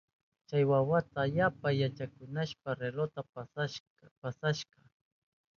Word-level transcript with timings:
Chay 0.47 0.63
wawaka 0.71 1.21
yapa 1.37 1.69
yachakunayashpan 1.81 2.75
relojta 2.81 3.21
paskarka. 4.19 4.77